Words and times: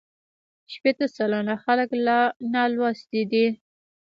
شپېته 0.73 1.05
سلنه 1.15 1.55
خلک 1.63 1.89
لا 2.05 2.19
نالوستي 2.53 3.21
دي. 3.31 3.45